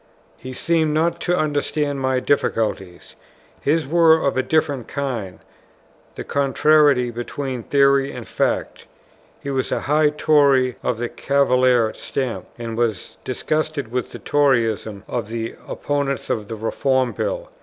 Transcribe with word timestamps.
He 0.35 0.51
seemed 0.53 0.95
not 0.95 1.19
to 1.21 1.37
understand 1.37 2.01
my 2.01 2.19
difficulties. 2.19 3.15
His 3.61 3.85
were 3.87 4.25
of 4.25 4.35
a 4.35 4.41
different 4.41 4.87
kind, 4.87 5.37
the 6.15 6.23
contrariety 6.23 7.11
between 7.11 7.61
theory 7.61 8.11
and 8.11 8.27
fact. 8.27 8.87
He 9.41 9.51
was 9.51 9.71
a 9.71 9.81
high 9.81 10.09
Tory 10.09 10.75
of 10.81 10.97
the 10.97 11.07
Cavalier 11.07 11.93
stamp, 11.93 12.47
and 12.57 12.75
was 12.75 13.19
disgusted 13.23 13.91
with 13.91 14.09
the 14.11 14.17
Toryism 14.17 15.03
of 15.07 15.27
the 15.27 15.53
opponents 15.67 16.31
of 16.31 16.47
the 16.47 16.55
Reform 16.55 17.11
Bill. 17.11 17.51